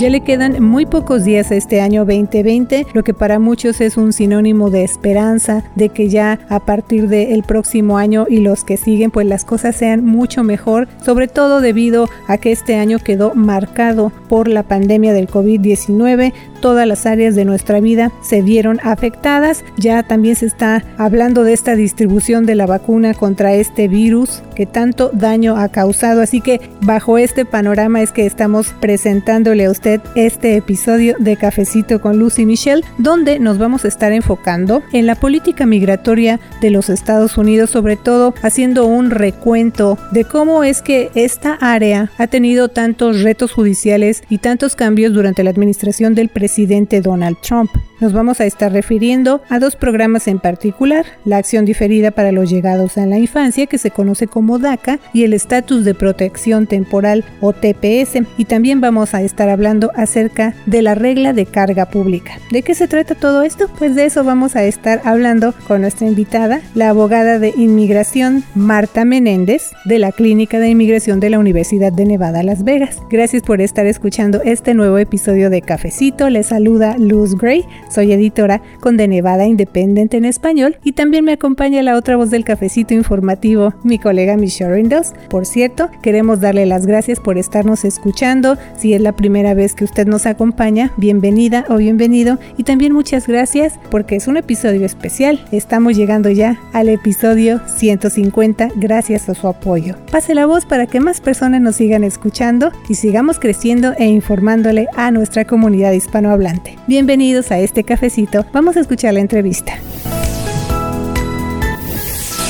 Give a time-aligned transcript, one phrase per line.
[0.00, 3.98] Ya le quedan muy pocos días a este año 2020, lo que para muchos es
[3.98, 8.78] un sinónimo de esperanza, de que ya a partir del próximo año y los que
[8.78, 13.34] siguen, pues las cosas sean mucho mejor, sobre todo debido a que este año quedó
[13.34, 19.64] marcado por la pandemia del COVID-19, todas las áreas de nuestra vida se vieron afectadas.
[19.76, 24.66] Ya también se está hablando de esta distribución de la vacuna contra este virus que
[24.66, 26.20] tanto daño ha causado.
[26.20, 32.00] Así que bajo este panorama es que estamos presentándole a usted este episodio de Cafecito
[32.00, 36.90] con Lucy Michelle, donde nos vamos a estar enfocando en la política migratoria de los
[36.90, 42.68] Estados Unidos, sobre todo haciendo un recuento de cómo es que esta área ha tenido
[42.68, 47.70] tantos retos judiciales y tantos cambios durante la administración del presidente presidente Donald Trump.
[48.00, 52.48] Nos vamos a estar refiriendo a dos programas en particular, la acción diferida para los
[52.48, 57.24] llegados a la infancia, que se conoce como DACA, y el estatus de protección temporal
[57.42, 58.22] o TPS.
[58.38, 62.32] Y también vamos a estar hablando acerca de la regla de carga pública.
[62.50, 63.68] ¿De qué se trata todo esto?
[63.78, 69.04] Pues de eso vamos a estar hablando con nuestra invitada, la abogada de inmigración Marta
[69.04, 72.96] Menéndez, de la Clínica de Inmigración de la Universidad de Nevada, Las Vegas.
[73.10, 76.30] Gracias por estar escuchando este nuevo episodio de Cafecito.
[76.42, 77.64] Saluda Luz Gray.
[77.88, 82.30] Soy editora con The Nevada Independent en español y también me acompaña la otra voz
[82.30, 85.12] del cafecito informativo, mi colega Michelle Rindos.
[85.28, 88.56] Por cierto, queremos darle las gracias por estarnos escuchando.
[88.76, 93.26] Si es la primera vez que usted nos acompaña, bienvenida o bienvenido y también muchas
[93.26, 95.44] gracias porque es un episodio especial.
[95.52, 99.96] Estamos llegando ya al episodio 150 gracias a su apoyo.
[100.10, 104.88] Pase la voz para que más personas nos sigan escuchando y sigamos creciendo e informándole
[104.96, 105.92] a nuestra comunidad
[106.30, 106.76] hispanohablante.
[106.86, 109.78] Bienvenidos a este cafecito, vamos a escuchar la entrevista.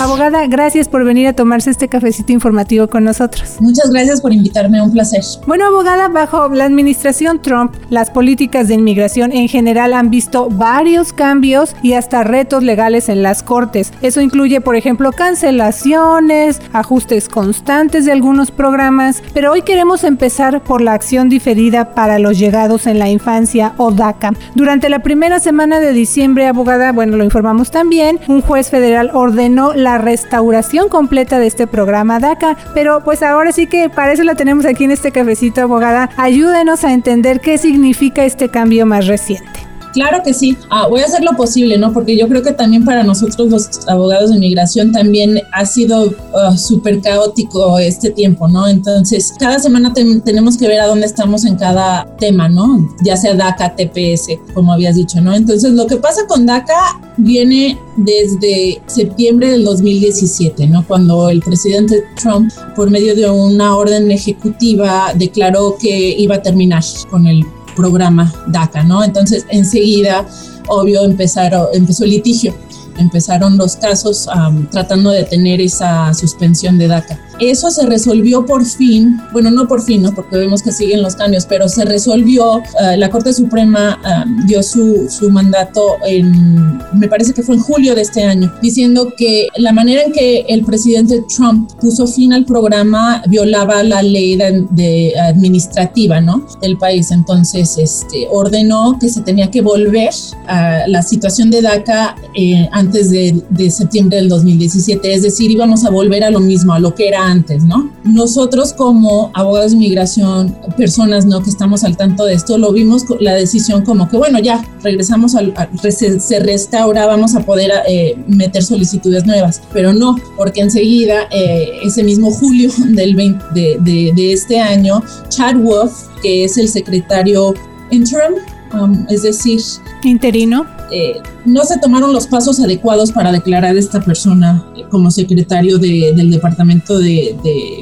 [0.01, 3.57] Abogada, gracias por venir a tomarse este cafecito informativo con nosotros.
[3.61, 5.23] Muchas gracias por invitarme, un placer.
[5.47, 11.13] Bueno, abogada, bajo la administración Trump, las políticas de inmigración en general han visto varios
[11.13, 13.93] cambios y hasta retos legales en las cortes.
[14.01, 20.81] Eso incluye, por ejemplo, cancelaciones, ajustes constantes de algunos programas, pero hoy queremos empezar por
[20.81, 24.33] la acción diferida para los llegados en la infancia o DACA.
[24.55, 29.75] Durante la primera semana de diciembre, abogada, bueno, lo informamos también, un juez federal ordenó
[29.75, 32.57] la restauración completa de este programa DACA.
[32.75, 36.11] Pero pues ahora sí que para eso la tenemos aquí en este cafecito, abogada.
[36.17, 39.70] Ayúdenos a entender qué significa este cambio más reciente.
[39.93, 41.93] Claro que sí, ah, voy a hacer lo posible, ¿no?
[41.93, 46.57] Porque yo creo que también para nosotros los abogados de inmigración también ha sido ah,
[46.57, 48.69] súper caótico este tiempo, ¿no?
[48.69, 52.89] Entonces, cada semana tenemos que ver a dónde estamos en cada tema, ¿no?
[53.05, 55.35] Ya sea DACA, TPS, como habías dicho, ¿no?
[55.35, 60.87] Entonces, lo que pasa con DACA viene desde septiembre del 2017, ¿no?
[60.87, 66.83] Cuando el presidente Trump, por medio de una orden ejecutiva, declaró que iba a terminar
[67.11, 67.45] con el
[67.81, 69.03] programa DACA, ¿no?
[69.03, 70.27] Entonces, enseguida,
[70.69, 72.55] obvio, empezaron, empezó el litigio,
[72.99, 74.29] empezaron los casos
[74.71, 77.19] tratando de tener esa suspensión de DACA.
[77.41, 80.15] Eso se resolvió por fin, bueno, no por fin, ¿no?
[80.15, 84.63] porque vemos que siguen los cambios, pero se resolvió, eh, la Corte Suprema eh, dio
[84.63, 89.49] su, su mandato en, me parece que fue en julio de este año, diciendo que
[89.57, 95.13] la manera en que el presidente Trump puso fin al programa violaba la ley de,
[95.19, 96.47] administrativa, ¿no?
[96.61, 97.11] Del país.
[97.11, 100.11] Entonces, este, ordenó que se tenía que volver
[100.47, 105.85] a la situación de DACA eh, antes de, de septiembre del 2017, es decir, íbamos
[105.85, 107.30] a volver a lo mismo, a lo que era
[107.65, 107.91] ¿no?
[108.05, 111.43] Nosotros como abogados de inmigración, personas, ¿no?
[111.43, 115.35] Que estamos al tanto de esto, lo vimos la decisión como que, bueno, ya regresamos
[115.35, 115.55] al,
[115.91, 122.03] se, restaura, vamos a poder eh, meter solicitudes nuevas, pero no, porque enseguida, eh, ese
[122.03, 125.93] mismo julio del 20, de, de, de, este año, Chad Wolf,
[126.23, 127.55] que es el secretario
[127.91, 128.35] interim,
[128.75, 129.61] um, es decir,
[130.05, 135.79] interino, eh, no se tomaron los pasos adecuados para declarar a esta persona como secretario
[135.79, 137.37] del Departamento de,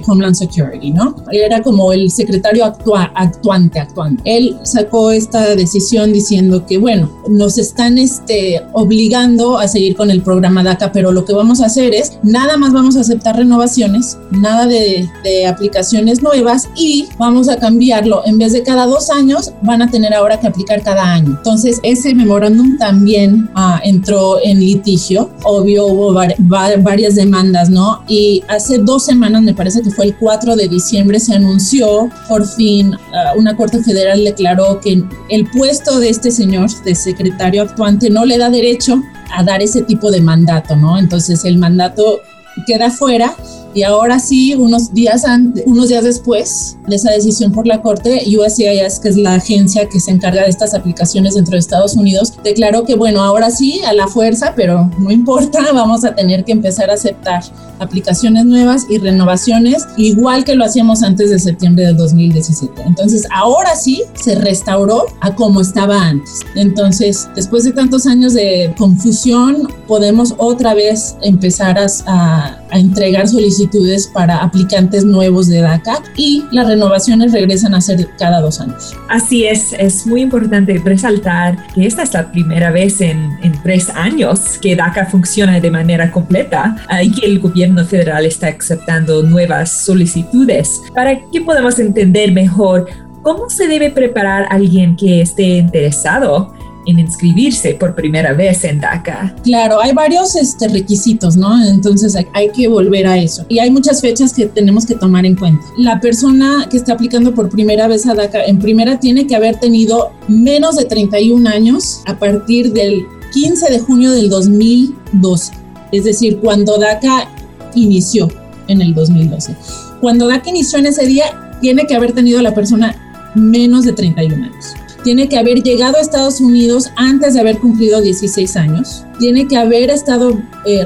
[0.07, 1.17] Homeland Security, ¿no?
[1.31, 4.23] Era como el secretario actuante, actuante.
[4.25, 10.23] Él sacó esta decisión diciendo que, bueno, nos están este, obligando a seguir con el
[10.23, 14.19] programa DACA, pero lo que vamos a hacer es, nada más vamos a aceptar renovaciones,
[14.31, 15.09] nada de,
[15.49, 18.23] aplicaciones nuevas y vamos a cambiarlo.
[18.27, 21.37] En vez de cada dos años, van a tener ahora que aplicar cada año.
[21.39, 25.31] Entonces, ese memorándum también también ah, entró en litigio.
[25.45, 28.03] Obvio, hubo varias demandas, ¿no?
[28.09, 32.45] Y hace dos semanas, me parece que fue el 4 de diciembre, se anunció por
[32.45, 38.11] fin, ah, una corte federal declaró que el puesto de este señor, de secretario actuante,
[38.11, 39.01] no le da derecho
[39.37, 40.99] a dar ese tipo de mandato, ¿no?
[40.99, 42.21] Entonces el mandato
[42.67, 43.33] queda fuera
[43.79, 45.23] y ahora sí, unos días,
[45.65, 50.01] unos días después, de esa decisión por la Corte, USCIS, que es la agencia que
[50.01, 53.93] se encarga de estas aplicaciones dentro de Estados Unidos, declaró que bueno, ahora sí, a
[53.93, 57.45] la fuerza, pero no importa, vamos a tener que empezar a aceptar
[57.79, 62.83] aplicaciones nuevas y renovaciones, igual que lo hacíamos antes de septiembre del 2017.
[62.85, 66.41] Entonces, ahora sí se restauró a como estaba antes.
[66.57, 73.68] Entonces, después de tantos años de confusión, podemos otra vez empezar a, a, entregar solicitudes
[74.13, 78.97] para aplicantes nuevos de DACA y las renovaciones regresan a ser cada dos años.
[79.09, 83.91] Así es, es muy importante resaltar que esta es la primera vez en, en tres
[83.91, 89.85] años que DACA funciona de manera completa y que el gobierno federal está aceptando nuevas
[89.85, 90.83] solicitudes.
[90.95, 92.87] Para que podamos entender mejor
[93.23, 96.55] cómo se debe preparar alguien que esté interesado
[96.89, 99.37] en inscribirse por primera vez en DACA.
[99.45, 101.63] Claro, hay varios este, requisitos, ¿no?
[101.65, 103.45] Entonces hay, hay, que volver a eso.
[103.49, 105.65] Y hay muchas fechas que tenemos que tomar en cuenta.
[105.77, 109.61] La persona que está aplicando por primera vez a DACA, en primera tiene que haber
[109.61, 115.53] tenido menos de 31 años a partir del 15 de junio del 2012.
[115.93, 117.29] Es decir, cuando DACA
[117.75, 118.29] inició
[118.69, 119.55] en el 2012.
[120.01, 122.95] Cuando DACA inició en ese día, tiene que haber tenido la persona
[123.35, 124.75] menos de 31 años.
[125.05, 129.05] Tiene que haber llegado a Estados Unidos antes de haber cumplido 16 años.
[129.19, 130.85] Tiene que haber estado eh,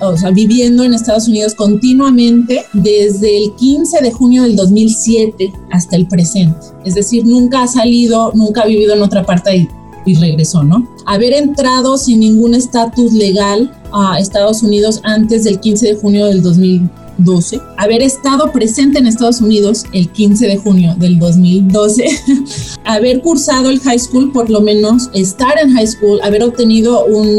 [0.00, 5.96] o sea, viviendo en Estados Unidos continuamente desde el 15 de junio del 2007 hasta
[5.96, 6.58] el presente.
[6.84, 9.68] Es decir, nunca ha salido, nunca ha vivido en otra parte
[10.04, 10.88] y, regresó, ¿no?
[11.04, 16.42] Haber entrado sin ningún estatus legal a Estados Unidos antes del 15 de junio del
[17.18, 22.04] 2012, haber estado presente en Estados Unidos el 15 de junio del 2012,
[22.84, 27.38] haber cursado el high school, por lo menos estar en high school, haber obtenido un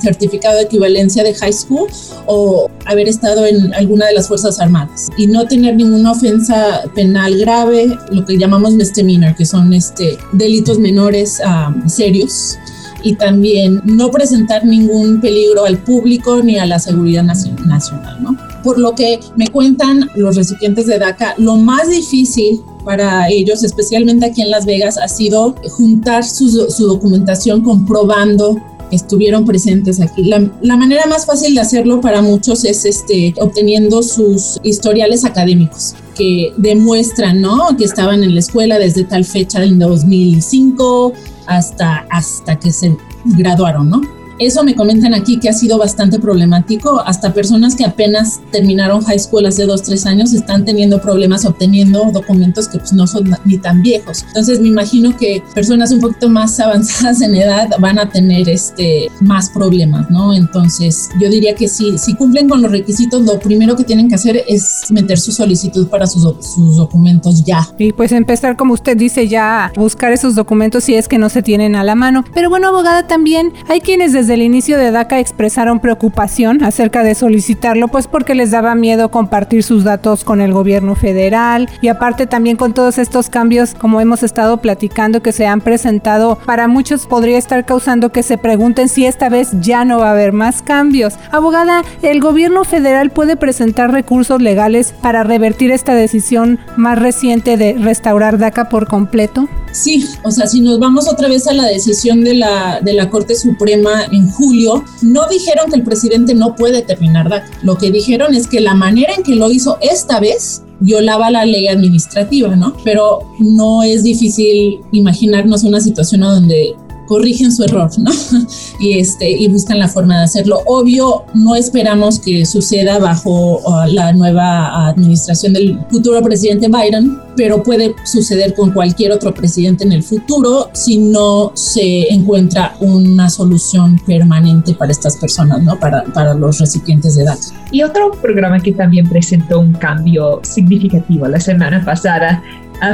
[0.00, 1.86] certificado de equivalencia de high school
[2.26, 7.36] o haber estado en alguna de las Fuerzas Armadas y no tener ninguna ofensa penal
[7.38, 11.40] grave, lo que llamamos misdemeanor, que son este, delitos menores
[11.86, 12.56] serios
[13.02, 18.36] y también no presentar ningún peligro al público ni a la seguridad nacional, ¿no?
[18.64, 24.26] Por lo que me cuentan los recipientes de DACA, lo más difícil para ellos, especialmente
[24.26, 28.56] aquí en Las Vegas, ha sido juntar su, su documentación comprobando
[28.90, 30.24] que estuvieron presentes aquí.
[30.24, 35.94] La, la, manera más fácil de hacerlo para muchos es este, obteniendo sus historiales académicos
[36.16, 37.76] que demuestran ¿no?
[37.76, 41.12] que estaban en la escuela desde tal fecha en 2005
[41.46, 44.00] hasta, hasta que se graduaron, ¿no?
[44.38, 47.00] Eso me comentan aquí que ha sido bastante problemático.
[47.00, 52.10] Hasta personas que apenas terminaron high school hace dos, tres años están teniendo problemas obteniendo
[52.12, 54.24] documentos que pues, no son ni tan viejos.
[54.28, 59.08] Entonces me imagino que personas un poquito más avanzadas en edad van a tener este,
[59.20, 60.34] más problemas, ¿no?
[60.34, 64.14] Entonces yo diría que si, si cumplen con los requisitos, lo primero que tienen que
[64.14, 67.68] hacer es meter su solicitud para sus, sus documentos ya.
[67.78, 71.28] Y pues empezar, como usted dice, ya a buscar esos documentos si es que no
[71.28, 72.24] se tienen a la mano.
[72.34, 77.14] Pero bueno, abogada, también hay quienes desde el inicio de DACA expresaron preocupación acerca de
[77.14, 82.26] solicitarlo, pues porque les daba miedo compartir sus datos con el gobierno federal y aparte
[82.26, 87.06] también con todos estos cambios, como hemos estado platicando, que se han presentado, para muchos
[87.06, 90.62] podría estar causando que se pregunten si esta vez ya no va a haber más
[90.62, 91.14] cambios.
[91.30, 97.74] Abogada, ¿el gobierno federal puede presentar recursos legales para revertir esta decisión más reciente de
[97.74, 99.48] restaurar DACA por completo?
[99.72, 103.10] Sí, o sea, si nos vamos otra vez a la decisión de la, de la
[103.10, 107.50] Corte Suprema en julio, no dijeron que el presidente no puede terminar DACA.
[107.62, 111.44] Lo que dijeron es que la manera en que lo hizo esta vez violaba la
[111.44, 112.76] ley administrativa, ¿no?
[112.84, 116.74] Pero no es difícil imaginarnos una situación donde
[117.06, 118.10] corrigen su error, ¿no?
[118.80, 120.60] y, este, y buscan la forma de hacerlo.
[120.66, 127.62] Obvio, no esperamos que suceda bajo uh, la nueva administración del futuro presidente Biden, pero
[127.62, 134.00] puede suceder con cualquier otro presidente en el futuro si no se encuentra una solución
[134.06, 135.78] permanente para estas personas, ¿no?
[135.78, 137.52] Para, para los recipientes de datos.
[137.70, 142.42] Y otro programa que también presentó un cambio significativo la semana pasada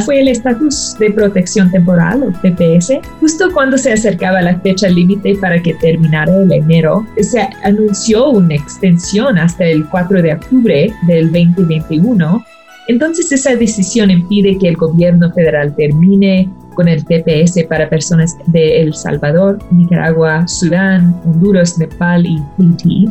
[0.04, 2.92] fue el estatus de protección temporal o TPS.
[3.20, 8.54] Justo cuando se acercaba la fecha límite para que terminara el enero, se anunció una
[8.54, 12.44] extensión hasta el 4 de octubre del 2021.
[12.88, 18.82] Entonces esa decisión impide que el gobierno federal termine con el TPS para personas de
[18.82, 23.06] El Salvador, Nicaragua, Sudán, Honduras, Nepal y Haití.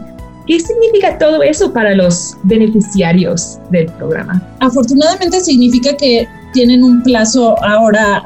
[0.48, 4.42] ¿Qué significa todo eso para los beneficiarios del programa?
[4.60, 8.24] Afortunadamente significa que tienen un plazo ahora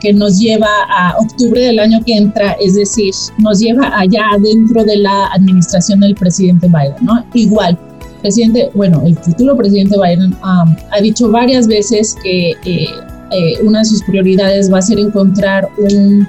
[0.00, 4.84] que nos lleva a octubre del año que entra, es decir, nos lleva allá dentro
[4.84, 7.24] de la administración del presidente Biden, ¿no?
[7.34, 7.78] Igual,
[8.20, 12.88] presidente, bueno, el futuro presidente Biden um, ha dicho varias veces que eh,
[13.32, 16.26] eh, una de sus prioridades va a ser encontrar un,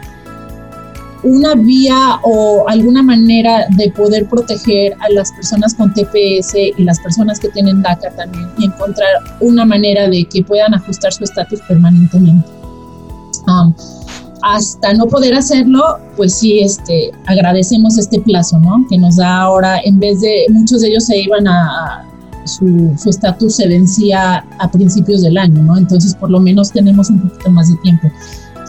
[1.24, 7.00] una vía o alguna manera de poder proteger a las personas con TPS y las
[7.00, 9.10] personas que tienen DACA también y encontrar
[9.40, 12.50] una manera de que puedan ajustar su estatus permanentemente.
[13.48, 13.74] Um,
[14.44, 18.86] hasta no poder hacerlo, pues sí, este, agradecemos este plazo, ¿no?
[18.90, 22.08] Que nos da ahora, en vez de, muchos de ellos se iban a,
[22.46, 25.78] su estatus se vencía a principios del año, ¿no?
[25.78, 28.12] Entonces, por lo menos tenemos un poquito más de tiempo.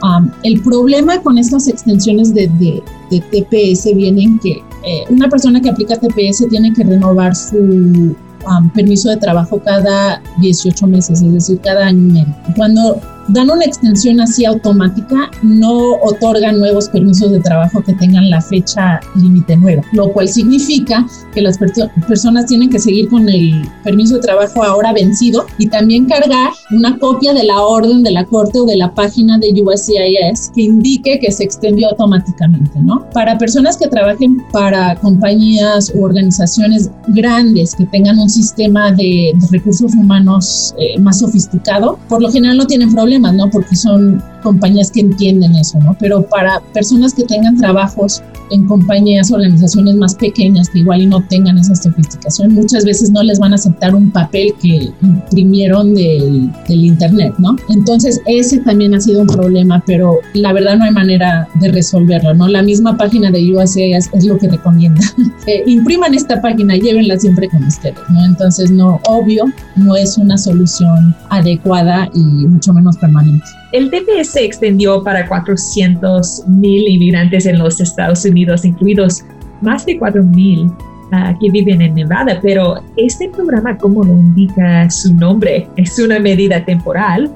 [0.02, 5.60] Um, el problema con estas extensiones de, de, TPS viene en que eh, una persona
[5.60, 11.32] que aplica TPS tiene que renovar su um, permiso de trabajo cada 18 meses, es
[11.32, 12.34] decir, cada año y medio.
[12.56, 18.40] Cuando dan una extensión así automática, no otorgan nuevos permisos de trabajo que tengan la
[18.40, 24.16] fecha límite nueva, lo cual significa que las personas tienen que seguir con el permiso
[24.16, 28.58] de trabajo ahora vencido y también cargar una copia de la orden de la corte
[28.60, 33.08] o de la página de USCIS que indique que se extendió automáticamente, ¿no?
[33.12, 39.94] Para personas que trabajen para compañías u organizaciones grandes que tengan un sistema de, recursos
[39.94, 43.50] humanos eh, más sofisticado, por lo general no tienen problema ¿no?
[43.50, 45.96] Porque son compañías que entienden eso, ¿no?
[45.98, 51.22] Pero para personas que tengan trabajos en compañías, organizaciones más pequeñas que igual y no
[51.28, 56.50] tengan esa sofisticación, muchas veces no les van a aceptar un papel que imprimieron del,
[56.68, 57.56] internet, ¿no?
[57.68, 62.34] Entonces ese también ha sido un problema, pero la verdad no hay manera de resolverlo,
[62.34, 62.48] ¿no?
[62.48, 65.02] La misma página de USAID es, lo que recomienda.
[65.48, 68.24] Eh, impriman esta página, llévenla siempre con ustedes, ¿no?
[68.26, 73.44] Entonces no, obvio, no es una solución adecuada y mucho menos permanente.
[73.72, 79.22] El TPS se extendió para 400 mil inmigrantes en los Estados Unidos, incluidos
[79.60, 80.70] más de 4 mil
[81.12, 86.18] ah, que viven en Nevada, pero este programa, como lo indica su nombre, es una
[86.18, 87.30] medida temporal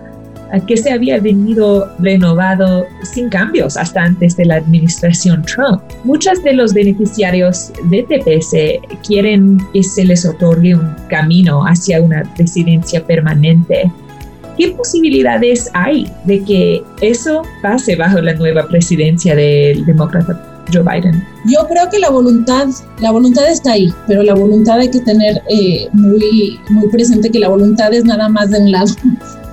[0.53, 5.81] ah, que se había venido renovado sin cambios hasta antes de la administración Trump.
[6.05, 8.55] Muchos de los beneficiarios de TPS
[9.07, 13.91] quieren que se les otorgue un camino hacia una residencia permanente
[14.57, 21.23] ¿Qué posibilidades hay de que eso pase bajo la nueva presidencia del demócrata Joe Biden?
[21.47, 22.69] Yo creo que la voluntad,
[23.01, 27.39] la voluntad está ahí, pero la voluntad hay que tener eh, muy, muy presente que
[27.39, 28.95] la voluntad es nada más de un lado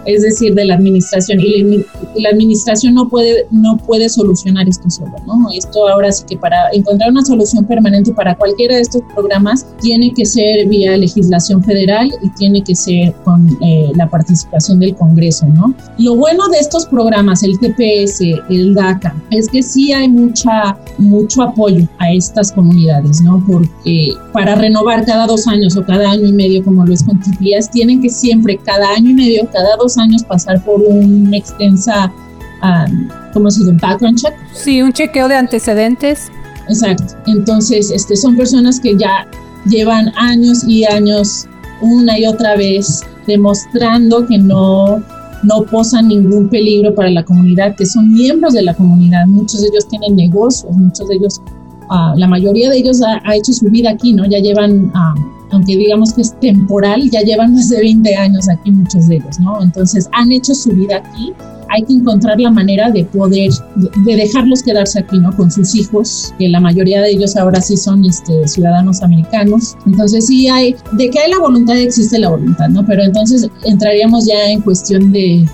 [0.06, 1.40] es decir, de la administración.
[1.40, 1.84] Y
[2.16, 5.48] la, administración no puede, no puede solucionar esto solo, ¿no?
[5.56, 10.14] Esto ahora sí que para encontrar una solución permanente para cualquiera de estos programas tiene
[10.14, 15.46] que ser vía legislación federal y tiene que ser con eh, la participación del Congreso,
[15.48, 15.74] ¿no?
[15.98, 21.44] Lo bueno de estos programas, el TPS, el DACA, es que sí hay mucha, mucho
[21.44, 23.44] apoyo a estas comunidades, ¿no?
[23.48, 27.20] Porque para renovar cada dos años o cada año y medio, como lo es con
[27.20, 32.12] TPS, tienen que siempre, cada año y medio, cada dos años pasar por una extensa,
[32.64, 33.78] um, ¿cómo se dice?
[33.82, 34.34] Background check.
[34.54, 36.32] Sí, un chequeo de antecedentes.
[36.68, 37.16] Exacto.
[37.28, 39.28] Entonces, este, son personas que ya
[39.66, 41.48] llevan años y años
[41.82, 45.02] una y otra vez demostrando que no,
[45.44, 49.26] no posan ningún peligro para la comunidad, que son miembros de la comunidad.
[49.28, 51.42] Muchos de ellos tienen negocios, muchos de ellos,
[51.90, 54.26] uh, la mayoría de ellos ha, hecho su vida aquí, ¿no?
[54.26, 54.92] Ya llevan...
[54.96, 59.16] Um, aunque digamos que es temporal, ya llevan más de 20 años aquí muchos de
[59.18, 59.62] ellos, ¿no?
[59.62, 61.32] Entonces han hecho su vida aquí,
[61.70, 65.36] hay que encontrar la manera de poder, de dejarlos quedarse aquí, ¿no?
[65.36, 69.76] Con sus hijos, que la mayoría de ellos ahora sí son este, ciudadanos americanos.
[69.86, 72.86] Entonces sí hay, de que hay la voluntad, existe la voluntad, ¿no?
[72.86, 75.46] Pero entonces entraríamos ya en cuestión de,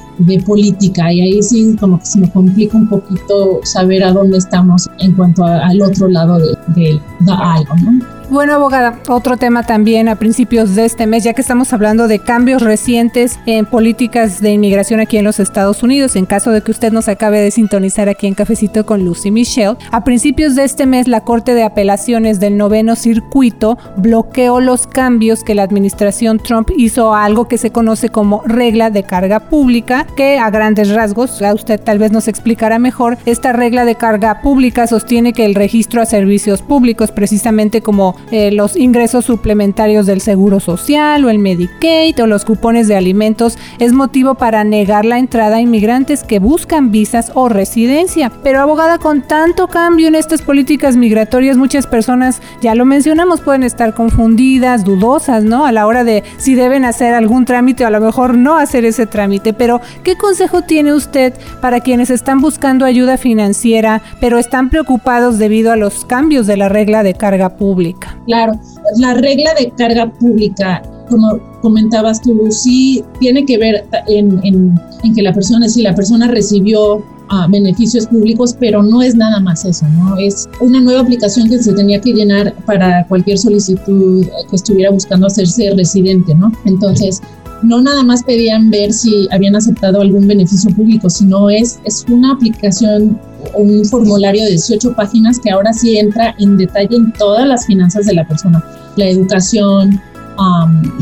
[0.46, 4.90] política y ahí sí como que se me complica un poquito saber a dónde estamos
[5.00, 8.19] en cuanto al otro lado de, de algo, ¿no?
[8.32, 12.20] Bueno, abogada, otro tema también a principios de este mes, ya que estamos hablando de
[12.20, 16.70] cambios recientes en políticas de inmigración aquí en los Estados Unidos, en caso de que
[16.70, 20.86] usted nos acabe de sintonizar aquí en Cafecito con Lucy Michelle, a principios de este
[20.86, 26.70] mes la Corte de Apelaciones del Noveno Circuito bloqueó los cambios que la administración Trump
[26.78, 31.42] hizo a algo que se conoce como regla de carga pública, que a grandes rasgos,
[31.42, 35.56] a usted tal vez nos explicará mejor, esta regla de carga pública sostiene que el
[35.56, 41.40] registro a servicios públicos, precisamente como eh, los ingresos suplementarios del Seguro Social o el
[41.40, 46.40] Medicaid o los cupones de alimentos es motivo para negar la entrada a inmigrantes que
[46.40, 48.32] buscan visas o residencia.
[48.44, 53.64] Pero abogada, con tanto cambio en estas políticas migratorias, muchas personas, ya lo mencionamos, pueden
[53.64, 55.66] estar confundidas, dudosas, ¿no?
[55.66, 58.86] A la hora de si deben hacer algún trámite o a lo mejor no hacer
[58.86, 59.54] ese trámite.
[59.54, 65.72] Pero, ¿qué consejo tiene usted para quienes están buscando ayuda financiera, pero están preocupados debido
[65.72, 68.09] a los cambios de la regla de carga pública?
[68.26, 68.54] Claro,
[68.98, 74.80] la regla de carga pública, como comentabas tú, sí tiene que ver en, en,
[75.16, 79.64] que la persona, si la persona recibió a beneficios públicos, pero no es nada más
[79.64, 80.18] eso, ¿no?
[80.18, 85.28] Es una nueva aplicación que se tenía que llenar para cualquier solicitud que estuviera buscando
[85.28, 86.52] hacerse residente, ¿no?
[86.66, 87.22] Entonces,
[87.64, 92.34] no nada más pedían ver si habían aceptado algún beneficio público, sino es, es una
[92.34, 93.20] aplicación,
[93.56, 98.06] un formulario de 18 páginas que ahora sí entra en detalle en todas las finanzas
[98.06, 98.64] de la persona,
[98.96, 100.02] la educación,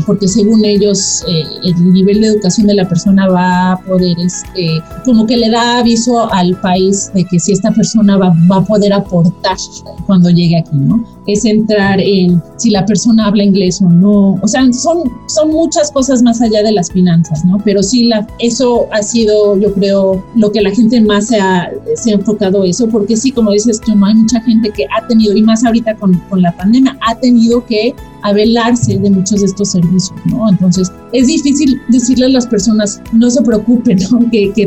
[0.06, 4.82] porque según ellos eh, el nivel de educación de la persona va a poder, este,
[5.04, 8.64] como que le da aviso al país de que si esta persona va, va a
[8.64, 9.56] poder aportar
[10.06, 11.04] cuando llegue aquí, ¿no?
[11.26, 15.90] Es entrar en si la persona habla inglés o no, o sea, son, son muchas
[15.92, 17.58] cosas más allá de las finanzas, ¿no?
[17.64, 21.70] Pero sí, la, eso ha sido, yo creo, lo que la gente más se ha,
[21.96, 24.06] se ha enfocado eso, porque sí, como dices tú, ¿no?
[24.06, 27.64] hay mucha gente que ha tenido, y más ahorita con, con la pandemia, ha tenido
[27.66, 27.94] que
[28.32, 30.48] velarse de muchos de estos servicios, ¿no?
[30.48, 34.18] Entonces, es difícil decirle a las personas, no se preocupen, ¿no?
[34.32, 34.66] que, que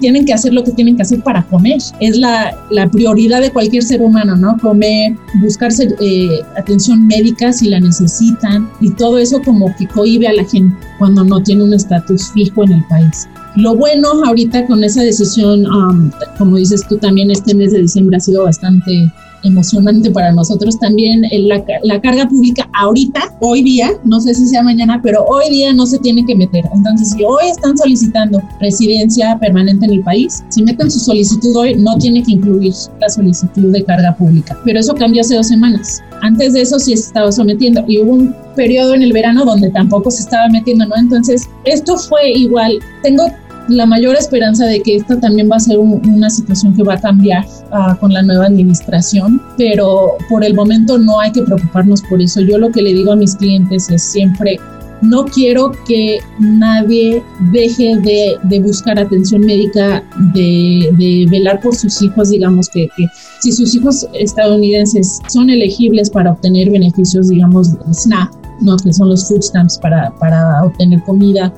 [0.00, 1.78] tienen que hacer lo que tienen que hacer para comer.
[2.00, 4.56] Es la, la prioridad de cualquier ser humano, ¿no?
[4.58, 10.32] Comer, buscarse eh, atención médica si la necesitan y todo eso como que cohibe a
[10.32, 13.28] la gente cuando no tiene un estatus fijo en el país.
[13.56, 18.18] Lo bueno ahorita con esa decisión, um, como dices tú también, este mes de diciembre
[18.18, 19.10] ha sido bastante
[19.44, 24.62] emocionante para nosotros también la, la, carga pública ahorita, hoy día, no sé si sea
[24.62, 26.64] mañana, pero hoy día no se tiene que meter.
[26.74, 31.74] Entonces, si hoy están solicitando residencia permanente en el país, si meten su solicitud hoy,
[31.76, 34.56] no tiene que incluir la solicitud de carga pública.
[34.64, 36.00] Pero eso cambió hace dos semanas.
[36.22, 39.70] Antes de eso sí se estaba sometiendo y hubo un periodo en el verano donde
[39.70, 40.96] tampoco se estaba metiendo, ¿no?
[40.96, 42.78] Entonces, esto fue igual.
[43.02, 43.30] Tengo
[43.68, 47.00] la mayor esperanza de que esta también va a ser una situación que va a
[47.00, 52.22] cambiar uh, con la nueva administración, pero por el momento no hay que preocuparnos por
[52.22, 52.40] eso.
[52.40, 54.58] Yo lo que le digo a mis clientes es siempre,
[55.02, 60.02] no quiero que nadie deje de, buscar atención médica,
[60.32, 63.06] de, velar por sus hijos, digamos que, que,
[63.40, 68.76] si sus hijos estadounidenses son elegibles para obtener beneficios, digamos, SNAP, ¿no?
[68.76, 71.52] que son los food stamps para, para obtener comida,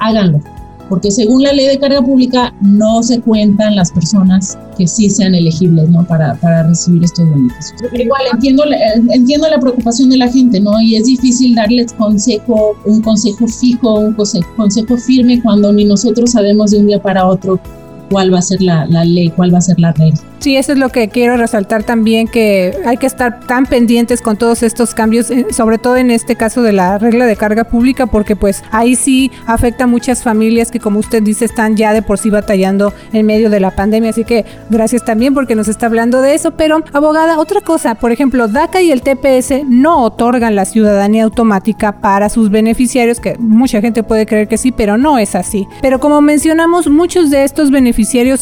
[0.00, 0.40] háganlo
[0.88, 5.34] porque según la ley de carga pública no se cuentan las personas que sí sean
[5.34, 6.04] elegibles ¿no?
[6.06, 7.80] para, para recibir estos beneficios.
[7.92, 8.64] Igual entiendo,
[9.12, 10.80] entiendo la preocupación de la gente, ¿no?
[10.80, 16.32] Y es difícil darles consejo, un consejo fijo, un consejo, consejo firme cuando ni nosotros
[16.32, 17.60] sabemos de un día para otro
[18.10, 20.20] cuál va a ser la, la ley, cuál va a ser la regla.
[20.38, 24.36] Sí, eso es lo que quiero resaltar también, que hay que estar tan pendientes con
[24.36, 28.06] todos estos cambios, eh, sobre todo en este caso de la regla de carga pública,
[28.06, 32.02] porque pues ahí sí afecta a muchas familias que como usted dice están ya de
[32.02, 35.86] por sí batallando en medio de la pandemia, así que gracias también porque nos está
[35.86, 40.54] hablando de eso, pero abogada, otra cosa, por ejemplo, DACA y el TPS no otorgan
[40.54, 45.16] la ciudadanía automática para sus beneficiarios, que mucha gente puede creer que sí, pero no
[45.16, 45.66] es así.
[45.80, 47.93] Pero como mencionamos, muchos de estos beneficiarios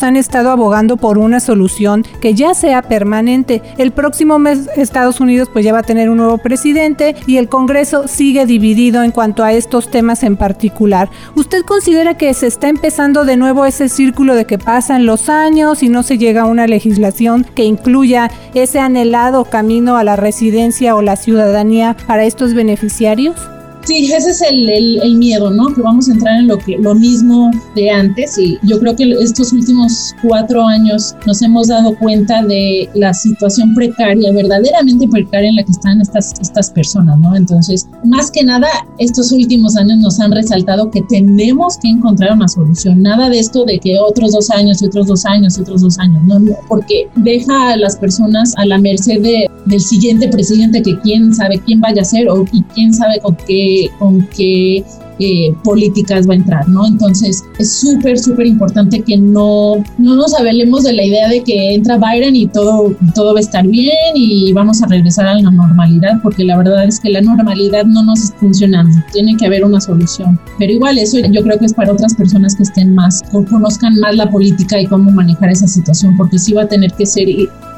[0.02, 3.62] han estado abogando por una solución que ya sea permanente.
[3.76, 7.48] El próximo mes Estados Unidos pues ya va a tener un nuevo presidente y el
[7.48, 11.10] Congreso sigue dividido en cuanto a estos temas en particular.
[11.36, 15.82] ¿Usted considera que se está empezando de nuevo ese círculo de que pasan los años
[15.82, 20.96] y no se llega a una legislación que incluya ese anhelado camino a la residencia
[20.96, 23.36] o la ciudadanía para estos beneficiarios?
[23.84, 25.74] Sí, ese es el, el, miedo, ¿no?
[25.74, 29.10] Que vamos a entrar en lo, que, lo mismo de antes y yo creo que
[29.20, 35.56] estos últimos cuatro años nos hemos dado cuenta de la situación precaria, verdaderamente precaria en
[35.56, 37.34] la que están estas, estas personas, ¿no?
[37.34, 38.68] Entonces, más que nada,
[38.98, 43.02] estos últimos años nos han resaltado que tenemos que encontrar una solución.
[43.02, 45.98] Nada de esto de que otros dos años y otros dos años y otros dos
[45.98, 50.82] años, no, no porque deja a las personas a la merced de, del siguiente presidente
[50.82, 54.84] que quién sabe quién vaya a ser o y quién sabe con qué con qué
[55.18, 56.86] eh, políticas va a entrar, ¿no?
[56.86, 61.74] Entonces es súper, súper importante que no, no nos avelemos de la idea de que
[61.74, 65.50] entra Biden y todo, todo va a estar bien y vamos a regresar a la
[65.50, 69.64] normalidad, porque la verdad es que la normalidad no nos está funcionando, tiene que haber
[69.64, 70.40] una solución.
[70.58, 74.16] Pero igual eso yo creo que es para otras personas que estén más, conozcan más
[74.16, 77.28] la política y cómo manejar esa situación, porque sí va a tener que ser...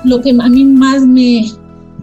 [0.05, 1.47] Lo que a mí más me,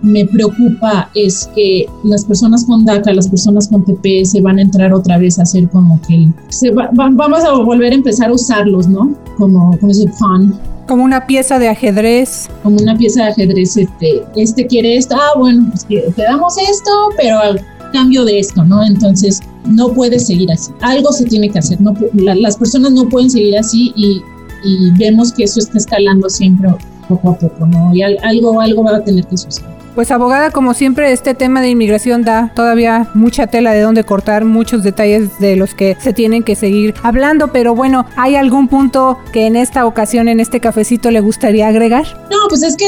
[0.02, 4.94] me preocupa es que las personas con DACA, las personas con TPS van a entrar
[4.94, 9.16] otra vez a hacer como que se vamos a volver a empezar a usarlos, ¿no?
[9.38, 10.60] Como, como ese pan.
[10.88, 12.50] Como una pieza de ajedrez.
[12.64, 16.92] Como una pieza de ajedrez, este, este quiere esto, ah, bueno, pues te damos esto,
[17.18, 17.62] pero al
[17.94, 18.84] cambio de esto, ¿no?
[18.84, 20.72] Entonces, no puede seguir así.
[20.82, 21.80] Algo se tiene que hacer.
[21.82, 24.22] No, las personas no pueden seguir así y,
[24.64, 26.70] y, vemos que eso está escalando siempre
[27.08, 27.94] poco a poco, ¿no?
[27.94, 29.81] Y algo, algo va a tener que suceder.
[29.96, 34.46] Pues abogada, como siempre, este tema de inmigración da todavía mucha tela de donde cortar,
[34.46, 39.18] muchos detalles de los que se tienen que seguir hablando, pero bueno, ¿hay algún punto
[39.34, 42.06] que en esta ocasión, en este cafecito, le gustaría agregar?
[42.32, 42.86] No, pues es que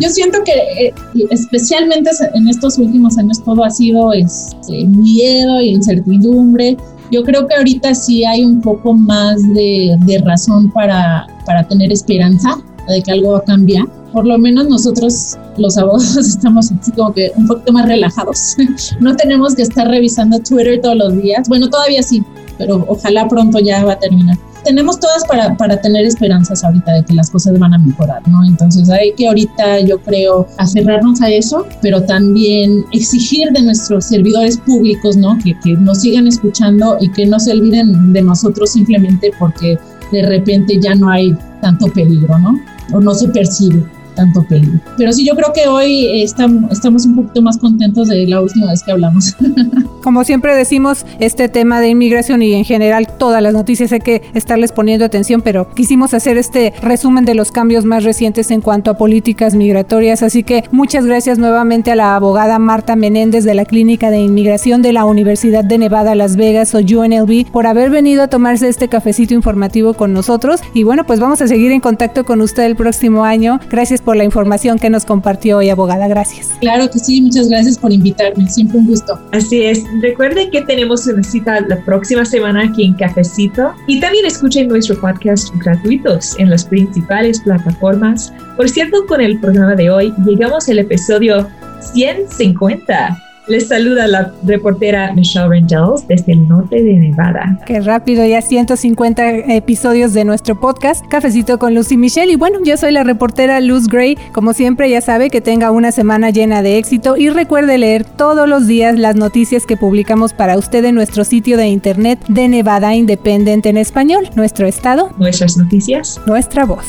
[0.00, 0.94] yo siento que eh,
[1.30, 6.76] especialmente en estos últimos años todo ha sido este, miedo y incertidumbre.
[7.10, 11.90] Yo creo que ahorita sí hay un poco más de, de razón para, para tener
[11.90, 12.56] esperanza
[12.88, 17.12] de que algo va a cambiar por lo menos nosotros los abogados estamos así como
[17.12, 18.56] que un poquito más relajados.
[19.00, 21.48] no tenemos que estar revisando Twitter todos los días.
[21.48, 22.22] Bueno, todavía sí,
[22.56, 24.38] pero ojalá pronto ya va a terminar.
[24.62, 28.42] Tenemos todas para, para tener esperanzas ahorita de que las cosas van a mejorar, ¿no?
[28.46, 34.56] Entonces hay que ahorita, yo creo, aferrarnos a eso, pero también exigir de nuestros servidores
[34.56, 35.36] públicos, ¿no?
[35.44, 39.76] Que, que nos sigan escuchando y que no se olviden de nosotros simplemente porque
[40.12, 42.58] de repente ya no hay tanto peligro, ¿no?
[42.94, 44.80] O no se percibe tanto peligro.
[44.96, 48.70] Pero sí, yo creo que hoy estamos, estamos un poquito más contentos de la última
[48.70, 49.34] vez que hablamos.
[50.02, 54.22] Como siempre decimos, este tema de inmigración y en general todas las noticias hay que
[54.34, 58.90] estarles poniendo atención, pero quisimos hacer este resumen de los cambios más recientes en cuanto
[58.90, 60.22] a políticas migratorias.
[60.22, 64.82] Así que muchas gracias nuevamente a la abogada Marta Menéndez de la Clínica de Inmigración
[64.82, 68.88] de la Universidad de Nevada, Las Vegas o UNLV por haber venido a tomarse este
[68.88, 70.60] cafecito informativo con nosotros.
[70.74, 73.60] Y bueno, pues vamos a seguir en contacto con usted el próximo año.
[73.70, 76.06] Gracias por la información que nos compartió hoy, abogada.
[76.08, 76.52] Gracias.
[76.60, 78.48] Claro que sí, muchas gracias por invitarme.
[78.48, 79.18] Siempre un gusto.
[79.32, 79.82] Así es.
[80.00, 85.00] Recuerden que tenemos una cita la próxima semana aquí en Cafecito y también escuchen nuestro
[85.00, 88.32] podcast gratuitos en las principales plataformas.
[88.56, 91.48] Por cierto, con el programa de hoy llegamos al episodio
[91.92, 97.58] 150 les saluda la reportera Michelle Rangels desde el norte de Nevada.
[97.66, 102.32] Qué rápido, ya 150 episodios de nuestro podcast Cafecito con Lucy Michelle.
[102.32, 104.16] Y bueno, yo soy la reportera Luz Gray.
[104.32, 108.48] Como siempre, ya sabe que tenga una semana llena de éxito y recuerde leer todos
[108.48, 112.94] los días las noticias que publicamos para usted en nuestro sitio de internet de Nevada
[112.94, 114.28] Independent en español.
[114.34, 116.86] Nuestro estado, nuestras noticias, nuestra voz.